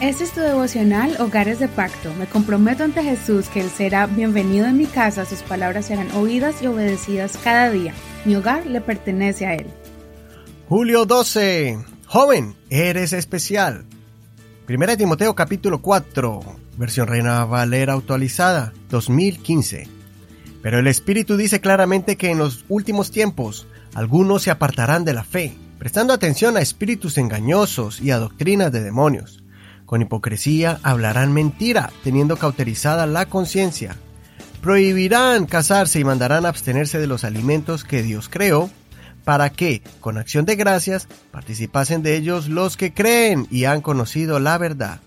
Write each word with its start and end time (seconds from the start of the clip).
Este 0.00 0.24
es 0.24 0.32
tu 0.32 0.40
devocional 0.40 1.14
Hogares 1.20 1.58
de 1.58 1.68
Pacto. 1.68 2.14
Me 2.14 2.24
comprometo 2.24 2.84
ante 2.84 3.02
Jesús 3.02 3.48
que 3.50 3.60
Él 3.60 3.68
será 3.68 4.06
bienvenido 4.06 4.64
en 4.64 4.78
mi 4.78 4.86
casa, 4.86 5.26
sus 5.26 5.42
palabras 5.42 5.84
serán 5.86 6.10
oídas 6.12 6.62
y 6.62 6.68
obedecidas 6.68 7.38
cada 7.44 7.68
día. 7.68 7.92
Mi 8.24 8.34
hogar 8.34 8.64
le 8.64 8.80
pertenece 8.80 9.44
a 9.44 9.56
Él. 9.56 9.66
Julio 10.70 11.04
12. 11.04 11.84
Joven, 12.06 12.56
eres 12.70 13.12
especial. 13.12 13.84
Primera 14.64 14.96
Timoteo 14.96 15.34
capítulo 15.34 15.82
4, 15.82 16.40
versión 16.78 17.06
Reina 17.06 17.44
Valera 17.44 17.92
actualizada, 17.92 18.72
2015. 18.88 19.86
Pero 20.62 20.78
el 20.78 20.86
Espíritu 20.86 21.36
dice 21.36 21.60
claramente 21.60 22.16
que 22.16 22.30
en 22.30 22.38
los 22.38 22.64
últimos 22.70 23.10
tiempos 23.10 23.66
algunos 23.92 24.44
se 24.44 24.50
apartarán 24.50 25.04
de 25.04 25.12
la 25.12 25.24
fe, 25.24 25.52
prestando 25.78 26.14
atención 26.14 26.56
a 26.56 26.62
espíritus 26.62 27.18
engañosos 27.18 28.00
y 28.00 28.12
a 28.12 28.18
doctrinas 28.18 28.72
de 28.72 28.80
demonios 28.82 29.40
con 29.90 30.02
hipocresía 30.02 30.78
hablarán 30.84 31.32
mentira, 31.32 31.90
teniendo 32.04 32.36
cauterizada 32.36 33.06
la 33.06 33.26
conciencia. 33.26 33.96
Prohibirán 34.62 35.46
casarse 35.46 35.98
y 35.98 36.04
mandarán 36.04 36.46
abstenerse 36.46 37.00
de 37.00 37.08
los 37.08 37.24
alimentos 37.24 37.82
que 37.82 38.04
Dios 38.04 38.28
creó, 38.28 38.70
para 39.24 39.50
que, 39.50 39.82
con 39.98 40.16
acción 40.16 40.44
de 40.44 40.54
gracias, 40.54 41.08
participasen 41.32 42.04
de 42.04 42.16
ellos 42.16 42.48
los 42.48 42.76
que 42.76 42.94
creen 42.94 43.48
y 43.50 43.64
han 43.64 43.80
conocido 43.80 44.38
la 44.38 44.58
verdad. 44.58 45.00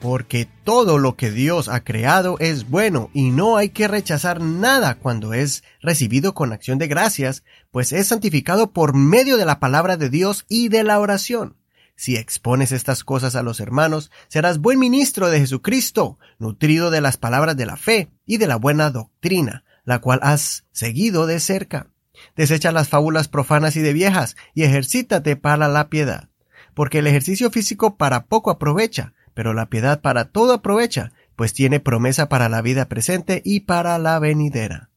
Porque 0.00 0.46
todo 0.62 0.98
lo 0.98 1.16
que 1.16 1.32
Dios 1.32 1.68
ha 1.68 1.82
creado 1.82 2.36
es 2.38 2.70
bueno 2.70 3.10
y 3.12 3.32
no 3.32 3.56
hay 3.56 3.70
que 3.70 3.88
rechazar 3.88 4.40
nada 4.40 4.94
cuando 4.94 5.34
es 5.34 5.64
recibido 5.80 6.34
con 6.34 6.52
acción 6.52 6.78
de 6.78 6.86
gracias, 6.86 7.42
pues 7.72 7.92
es 7.92 8.06
santificado 8.06 8.70
por 8.70 8.94
medio 8.94 9.38
de 9.38 9.44
la 9.44 9.58
palabra 9.58 9.96
de 9.96 10.08
Dios 10.08 10.44
y 10.48 10.68
de 10.68 10.84
la 10.84 11.00
oración. 11.00 11.56
Si 11.94 12.16
expones 12.16 12.72
estas 12.72 13.04
cosas 13.04 13.36
a 13.36 13.42
los 13.42 13.60
hermanos, 13.60 14.10
serás 14.28 14.58
buen 14.58 14.78
ministro 14.78 15.30
de 15.30 15.40
Jesucristo, 15.40 16.18
nutrido 16.38 16.90
de 16.90 17.00
las 17.00 17.16
palabras 17.16 17.56
de 17.56 17.66
la 17.66 17.76
fe 17.76 18.10
y 18.26 18.38
de 18.38 18.46
la 18.46 18.56
buena 18.56 18.90
doctrina, 18.90 19.64
la 19.84 20.00
cual 20.00 20.20
has 20.22 20.64
seguido 20.72 21.26
de 21.26 21.38
cerca. 21.38 21.88
Desecha 22.36 22.72
las 22.72 22.88
fábulas 22.88 23.28
profanas 23.28 23.76
y 23.76 23.80
de 23.80 23.92
viejas, 23.92 24.36
y 24.54 24.62
ejercítate 24.62 25.36
para 25.36 25.68
la 25.68 25.88
piedad. 25.88 26.28
Porque 26.74 26.98
el 26.98 27.06
ejercicio 27.06 27.50
físico 27.50 27.96
para 27.96 28.26
poco 28.26 28.50
aprovecha, 28.50 29.12
pero 29.34 29.54
la 29.54 29.68
piedad 29.68 30.00
para 30.00 30.26
todo 30.26 30.54
aprovecha, 30.54 31.12
pues 31.36 31.52
tiene 31.52 31.80
promesa 31.80 32.28
para 32.28 32.48
la 32.48 32.62
vida 32.62 32.88
presente 32.88 33.42
y 33.44 33.60
para 33.60 33.98
la 33.98 34.18
venidera. 34.18 34.90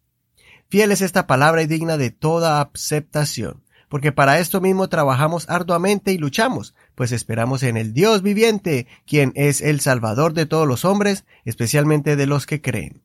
Fiel 0.70 0.92
es 0.92 1.02
esta 1.02 1.28
palabra 1.28 1.62
y 1.62 1.68
digna 1.68 1.98
de 1.98 2.12
toda 2.12 2.62
aceptación 2.62 3.65
porque 3.96 4.12
para 4.12 4.40
esto 4.40 4.60
mismo 4.60 4.90
trabajamos 4.90 5.50
arduamente 5.50 6.12
y 6.12 6.18
luchamos, 6.18 6.76
pues 6.96 7.14
esperamos 7.14 7.64
en 7.64 7.78
el 7.78 7.94
Dios 7.94 8.24
viviente, 8.24 8.88
quien 9.08 9.32
es 9.36 9.62
el 9.62 9.80
Salvador 9.80 10.34
de 10.34 10.46
todos 10.46 10.68
los 10.68 10.84
hombres, 10.84 11.24
especialmente 11.46 12.18
de 12.18 12.28
los 12.28 12.46
que 12.46 12.60
creen. 12.60 13.04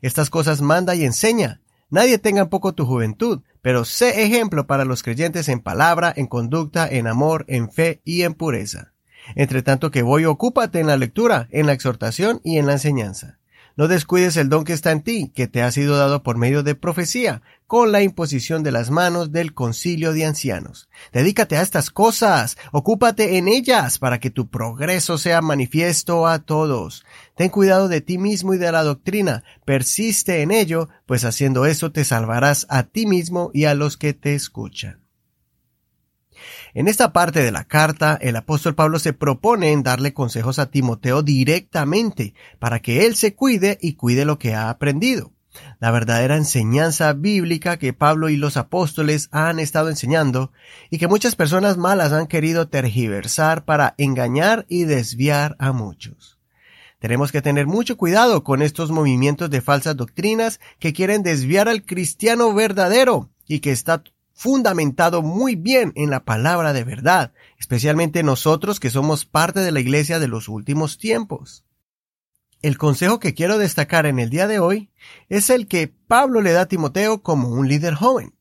Estas 0.00 0.30
cosas 0.30 0.60
manda 0.60 0.96
y 0.96 1.04
enseña. 1.04 1.60
Nadie 1.90 2.18
tenga 2.18 2.42
en 2.42 2.48
poco 2.48 2.72
tu 2.72 2.86
juventud, 2.86 3.42
pero 3.60 3.84
sé 3.84 4.24
ejemplo 4.24 4.66
para 4.66 4.84
los 4.84 5.04
creyentes 5.04 5.48
en 5.48 5.60
palabra, 5.60 6.12
en 6.16 6.26
conducta, 6.26 6.88
en 6.90 7.06
amor, 7.06 7.44
en 7.46 7.70
fe 7.70 8.00
y 8.04 8.22
en 8.22 8.34
pureza. 8.34 8.94
Entre 9.36 9.62
tanto 9.62 9.92
que 9.92 10.02
voy, 10.02 10.24
ocúpate 10.24 10.80
en 10.80 10.88
la 10.88 10.96
lectura, 10.96 11.46
en 11.52 11.66
la 11.66 11.72
exhortación 11.72 12.40
y 12.42 12.58
en 12.58 12.66
la 12.66 12.72
enseñanza. 12.72 13.38
No 13.76 13.88
descuides 13.88 14.36
el 14.36 14.48
don 14.48 14.64
que 14.64 14.72
está 14.72 14.92
en 14.92 15.02
ti, 15.02 15.30
que 15.34 15.48
te 15.48 15.62
ha 15.62 15.70
sido 15.70 15.96
dado 15.96 16.22
por 16.22 16.36
medio 16.36 16.62
de 16.62 16.74
profecía, 16.74 17.42
con 17.66 17.90
la 17.90 18.02
imposición 18.02 18.62
de 18.62 18.72
las 18.72 18.90
manos 18.90 19.32
del 19.32 19.54
concilio 19.54 20.12
de 20.12 20.26
ancianos. 20.26 20.88
Dedícate 21.12 21.56
a 21.56 21.62
estas 21.62 21.90
cosas, 21.90 22.58
ocúpate 22.70 23.38
en 23.38 23.48
ellas, 23.48 23.98
para 23.98 24.20
que 24.20 24.30
tu 24.30 24.48
progreso 24.48 25.16
sea 25.16 25.40
manifiesto 25.40 26.26
a 26.26 26.40
todos. 26.40 27.04
Ten 27.34 27.48
cuidado 27.48 27.88
de 27.88 28.00
ti 28.00 28.18
mismo 28.18 28.54
y 28.54 28.58
de 28.58 28.72
la 28.72 28.82
doctrina, 28.82 29.42
persiste 29.64 30.42
en 30.42 30.50
ello, 30.50 30.88
pues 31.06 31.24
haciendo 31.24 31.64
eso 31.66 31.92
te 31.92 32.04
salvarás 32.04 32.66
a 32.68 32.82
ti 32.82 33.06
mismo 33.06 33.50
y 33.54 33.64
a 33.64 33.74
los 33.74 33.96
que 33.96 34.12
te 34.12 34.34
escuchan. 34.34 35.01
En 36.74 36.88
esta 36.88 37.12
parte 37.12 37.42
de 37.42 37.52
la 37.52 37.64
carta, 37.64 38.18
el 38.20 38.36
apóstol 38.36 38.74
Pablo 38.74 38.98
se 38.98 39.12
propone 39.12 39.72
en 39.72 39.82
darle 39.82 40.14
consejos 40.14 40.58
a 40.58 40.70
Timoteo 40.70 41.22
directamente, 41.22 42.34
para 42.58 42.80
que 42.80 43.06
él 43.06 43.14
se 43.16 43.34
cuide 43.34 43.78
y 43.80 43.94
cuide 43.94 44.24
lo 44.24 44.38
que 44.38 44.54
ha 44.54 44.70
aprendido. 44.70 45.32
La 45.80 45.90
verdadera 45.90 46.36
enseñanza 46.36 47.12
bíblica 47.12 47.76
que 47.76 47.92
Pablo 47.92 48.28
y 48.28 48.36
los 48.36 48.56
apóstoles 48.56 49.28
han 49.32 49.58
estado 49.58 49.90
enseñando 49.90 50.52
y 50.90 50.98
que 50.98 51.08
muchas 51.08 51.36
personas 51.36 51.76
malas 51.76 52.12
han 52.12 52.26
querido 52.26 52.68
tergiversar 52.68 53.64
para 53.64 53.94
engañar 53.98 54.64
y 54.68 54.84
desviar 54.84 55.56
a 55.58 55.72
muchos. 55.72 56.38
Tenemos 57.00 57.32
que 57.32 57.42
tener 57.42 57.66
mucho 57.66 57.96
cuidado 57.96 58.44
con 58.44 58.62
estos 58.62 58.92
movimientos 58.92 59.50
de 59.50 59.60
falsas 59.60 59.96
doctrinas 59.96 60.60
que 60.78 60.92
quieren 60.92 61.22
desviar 61.22 61.68
al 61.68 61.82
cristiano 61.82 62.54
verdadero 62.54 63.28
y 63.48 63.58
que 63.58 63.72
está 63.72 64.04
fundamentado 64.34 65.22
muy 65.22 65.54
bien 65.56 65.92
en 65.96 66.10
la 66.10 66.24
palabra 66.24 66.72
de 66.72 66.84
verdad, 66.84 67.32
especialmente 67.58 68.22
nosotros 68.22 68.80
que 68.80 68.90
somos 68.90 69.24
parte 69.24 69.60
de 69.60 69.72
la 69.72 69.80
iglesia 69.80 70.18
de 70.18 70.28
los 70.28 70.48
últimos 70.48 70.98
tiempos. 70.98 71.64
El 72.62 72.78
consejo 72.78 73.18
que 73.18 73.34
quiero 73.34 73.58
destacar 73.58 74.06
en 74.06 74.20
el 74.20 74.30
día 74.30 74.46
de 74.46 74.60
hoy 74.60 74.90
es 75.28 75.50
el 75.50 75.66
que 75.66 75.88
Pablo 75.88 76.40
le 76.40 76.52
da 76.52 76.62
a 76.62 76.68
Timoteo 76.68 77.22
como 77.22 77.48
un 77.48 77.68
líder 77.68 77.94
joven. 77.94 78.34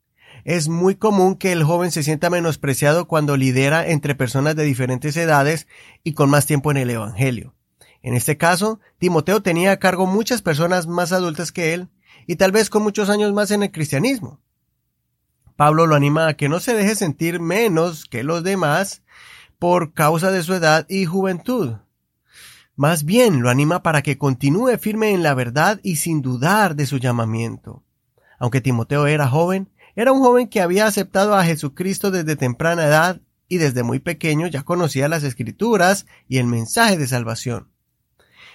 Es 0.43 0.69
muy 0.69 0.95
común 0.95 1.35
que 1.35 1.51
el 1.51 1.63
joven 1.63 1.91
se 1.91 2.03
sienta 2.03 2.29
menospreciado 2.29 3.07
cuando 3.07 3.35
lidera 3.35 3.87
entre 3.87 4.15
personas 4.15 4.55
de 4.55 4.63
diferentes 4.63 5.17
edades 5.17 5.67
y 6.03 6.13
con 6.13 6.29
más 6.29 6.45
tiempo 6.45 6.71
en 6.71 6.77
el 6.77 6.89
Evangelio. 6.91 7.55
En 8.03 8.15
este 8.15 8.37
caso, 8.37 8.79
Timoteo 8.97 9.41
tenía 9.41 9.71
a 9.71 9.79
cargo 9.79 10.05
muchas 10.05 10.41
personas 10.41 10.87
más 10.87 11.11
adultas 11.11 11.51
que 11.51 11.73
él 11.73 11.89
y 12.27 12.35
tal 12.35 12.51
vez 12.51 12.69
con 12.69 12.83
muchos 12.83 13.09
años 13.09 13.33
más 13.33 13.51
en 13.51 13.63
el 13.63 13.71
cristianismo. 13.71 14.39
Pablo 15.55 15.87
lo 15.87 15.95
anima 15.95 16.27
a 16.27 16.33
que 16.33 16.49
no 16.49 16.59
se 16.59 16.73
deje 16.73 16.95
sentir 16.95 17.39
menos 17.39 18.05
que 18.05 18.23
los 18.23 18.43
demás 18.43 19.03
por 19.59 19.93
causa 19.93 20.31
de 20.31 20.43
su 20.43 20.53
edad 20.53 20.85
y 20.89 21.05
juventud. 21.05 21.75
Más 22.75 23.03
bien 23.03 23.41
lo 23.41 23.49
anima 23.49 23.83
para 23.83 24.01
que 24.01 24.17
continúe 24.17 24.77
firme 24.79 25.11
en 25.11 25.23
la 25.23 25.33
verdad 25.33 25.79
y 25.83 25.97
sin 25.97 26.21
dudar 26.21 26.75
de 26.75 26.85
su 26.85 26.97
llamamiento. 26.97 27.83
Aunque 28.39 28.61
Timoteo 28.61 29.05
era 29.05 29.27
joven, 29.27 29.69
era 29.95 30.11
un 30.11 30.21
joven 30.21 30.47
que 30.47 30.61
había 30.61 30.87
aceptado 30.87 31.35
a 31.35 31.43
Jesucristo 31.43 32.09
desde 32.11 32.35
temprana 32.35 32.85
edad 32.85 33.21
y 33.47 33.57
desde 33.57 33.83
muy 33.83 33.99
pequeño 33.99 34.47
ya 34.47 34.63
conocía 34.63 35.09
las 35.09 35.23
escrituras 35.23 36.05
y 36.27 36.37
el 36.37 36.47
mensaje 36.47 36.97
de 36.97 37.05
salvación. 37.05 37.67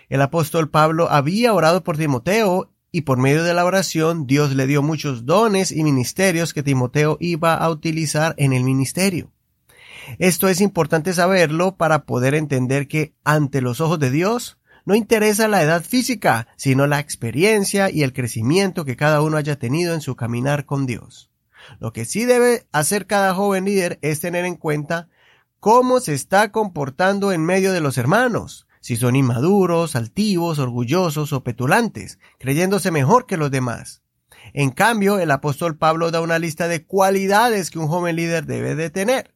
El 0.08 0.22
apóstol 0.22 0.70
Pablo 0.70 1.10
había 1.10 1.52
orado 1.52 1.84
por 1.84 1.96
Timoteo 1.98 2.70
y 2.96 3.02
por 3.02 3.18
medio 3.18 3.44
de 3.44 3.52
la 3.52 3.66
oración 3.66 4.26
Dios 4.26 4.54
le 4.54 4.66
dio 4.66 4.80
muchos 4.80 5.26
dones 5.26 5.70
y 5.70 5.84
ministerios 5.84 6.54
que 6.54 6.62
Timoteo 6.62 7.18
iba 7.20 7.54
a 7.54 7.68
utilizar 7.68 8.34
en 8.38 8.54
el 8.54 8.64
ministerio. 8.64 9.30
Esto 10.18 10.48
es 10.48 10.62
importante 10.62 11.12
saberlo 11.12 11.76
para 11.76 12.06
poder 12.06 12.34
entender 12.34 12.88
que 12.88 13.12
ante 13.22 13.60
los 13.60 13.82
ojos 13.82 13.98
de 13.98 14.10
Dios 14.10 14.56
no 14.86 14.94
interesa 14.94 15.46
la 15.46 15.62
edad 15.62 15.84
física, 15.84 16.48
sino 16.56 16.86
la 16.86 16.98
experiencia 16.98 17.90
y 17.90 18.02
el 18.02 18.14
crecimiento 18.14 18.86
que 18.86 18.96
cada 18.96 19.20
uno 19.20 19.36
haya 19.36 19.58
tenido 19.58 19.92
en 19.92 20.00
su 20.00 20.16
caminar 20.16 20.64
con 20.64 20.86
Dios. 20.86 21.28
Lo 21.78 21.92
que 21.92 22.06
sí 22.06 22.24
debe 22.24 22.66
hacer 22.72 23.06
cada 23.06 23.34
joven 23.34 23.66
líder 23.66 23.98
es 24.00 24.20
tener 24.20 24.46
en 24.46 24.56
cuenta 24.56 25.10
cómo 25.60 26.00
se 26.00 26.14
está 26.14 26.50
comportando 26.50 27.30
en 27.30 27.44
medio 27.44 27.74
de 27.74 27.82
los 27.82 27.98
hermanos, 27.98 28.66
si 28.86 28.94
son 28.94 29.16
inmaduros, 29.16 29.96
altivos, 29.96 30.60
orgullosos 30.60 31.32
o 31.32 31.42
petulantes, 31.42 32.20
creyéndose 32.38 32.92
mejor 32.92 33.26
que 33.26 33.36
los 33.36 33.50
demás. 33.50 34.04
En 34.52 34.70
cambio, 34.70 35.18
el 35.18 35.32
apóstol 35.32 35.76
Pablo 35.76 36.12
da 36.12 36.20
una 36.20 36.38
lista 36.38 36.68
de 36.68 36.84
cualidades 36.84 37.72
que 37.72 37.80
un 37.80 37.88
joven 37.88 38.14
líder 38.14 38.46
debe 38.46 38.76
de 38.76 38.90
tener. 38.90 39.34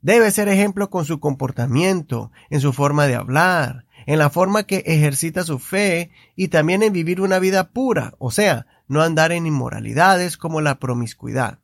Debe 0.00 0.32
ser 0.32 0.48
ejemplo 0.48 0.90
con 0.90 1.04
su 1.04 1.20
comportamiento, 1.20 2.32
en 2.50 2.60
su 2.60 2.72
forma 2.72 3.06
de 3.06 3.14
hablar, 3.14 3.86
en 4.04 4.18
la 4.18 4.30
forma 4.30 4.64
que 4.64 4.82
ejercita 4.84 5.44
su 5.44 5.60
fe 5.60 6.10
y 6.34 6.48
también 6.48 6.82
en 6.82 6.92
vivir 6.92 7.20
una 7.20 7.38
vida 7.38 7.70
pura, 7.70 8.14
o 8.18 8.32
sea, 8.32 8.66
no 8.88 9.00
andar 9.02 9.30
en 9.30 9.46
inmoralidades 9.46 10.36
como 10.36 10.60
la 10.60 10.80
promiscuidad. 10.80 11.60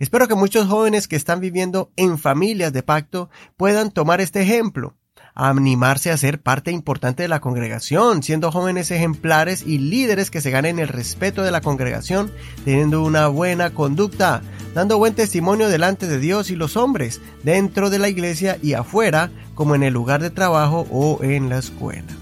Espero 0.00 0.26
que 0.26 0.34
muchos 0.34 0.66
jóvenes 0.66 1.06
que 1.06 1.14
están 1.14 1.38
viviendo 1.38 1.92
en 1.94 2.18
familias 2.18 2.72
de 2.72 2.82
pacto 2.82 3.30
puedan 3.56 3.92
tomar 3.92 4.20
este 4.20 4.42
ejemplo 4.42 4.96
animarse 5.34 6.10
a 6.10 6.16
ser 6.16 6.40
parte 6.40 6.70
importante 6.70 7.22
de 7.22 7.28
la 7.28 7.40
congregación, 7.40 8.22
siendo 8.22 8.52
jóvenes 8.52 8.90
ejemplares 8.90 9.62
y 9.66 9.78
líderes 9.78 10.30
que 10.30 10.40
se 10.40 10.50
ganen 10.50 10.78
el 10.78 10.88
respeto 10.88 11.42
de 11.42 11.50
la 11.50 11.60
congregación, 11.60 12.30
teniendo 12.64 13.02
una 13.02 13.28
buena 13.28 13.70
conducta, 13.70 14.42
dando 14.74 14.98
buen 14.98 15.14
testimonio 15.14 15.68
delante 15.68 16.06
de 16.06 16.18
Dios 16.18 16.50
y 16.50 16.56
los 16.56 16.76
hombres, 16.76 17.20
dentro 17.42 17.90
de 17.90 17.98
la 17.98 18.08
iglesia 18.08 18.58
y 18.62 18.74
afuera, 18.74 19.30
como 19.54 19.74
en 19.74 19.82
el 19.82 19.94
lugar 19.94 20.20
de 20.20 20.30
trabajo 20.30 20.86
o 20.90 21.22
en 21.22 21.48
la 21.48 21.58
escuela. 21.58 22.12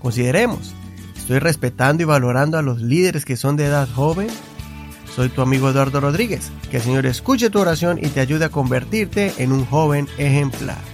Consideremos, 0.00 0.74
¿estoy 1.16 1.38
respetando 1.38 2.02
y 2.02 2.06
valorando 2.06 2.58
a 2.58 2.62
los 2.62 2.80
líderes 2.80 3.24
que 3.24 3.36
son 3.36 3.56
de 3.56 3.66
edad 3.66 3.88
joven? 3.88 4.28
Soy 5.14 5.28
tu 5.28 5.42
amigo 5.42 5.70
Eduardo 5.70 6.00
Rodríguez. 6.00 6.50
Que 6.70 6.78
el 6.78 6.82
Señor 6.82 7.06
escuche 7.06 7.48
tu 7.48 7.60
oración 7.60 7.98
y 8.02 8.08
te 8.08 8.20
ayude 8.20 8.46
a 8.46 8.48
convertirte 8.48 9.32
en 9.38 9.52
un 9.52 9.64
joven 9.64 10.08
ejemplar. 10.18 10.93